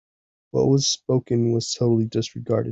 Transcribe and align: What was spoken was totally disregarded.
What 0.49 0.65
was 0.67 0.87
spoken 0.87 1.51
was 1.51 1.75
totally 1.75 2.05
disregarded. 2.05 2.69